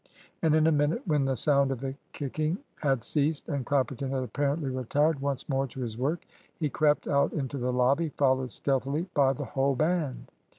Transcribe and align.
And 0.41 0.55
in 0.55 0.65
a 0.65 0.71
minute, 0.71 1.03
when 1.05 1.25
the 1.25 1.35
sound 1.35 1.69
of 1.69 1.79
the 1.79 1.93
kicking 2.11 2.57
had 2.77 3.03
ceased, 3.03 3.47
and 3.47 3.63
Clapperton 3.63 4.09
had 4.09 4.23
apparently 4.23 4.71
retired 4.71 5.19
once 5.21 5.47
more 5.47 5.67
to 5.67 5.79
his 5.81 5.95
work, 5.95 6.25
he 6.57 6.71
crept 6.71 7.07
out 7.07 7.33
into 7.33 7.59
the 7.59 7.71
lobby, 7.71 8.09
followed 8.09 8.51
stealthily 8.51 9.05
by 9.13 9.33
the 9.33 9.45
whole 9.45 9.75
band. 9.75 10.31